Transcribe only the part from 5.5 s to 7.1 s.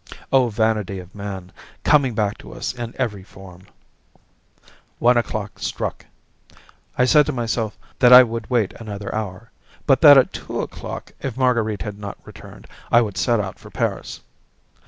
struck. I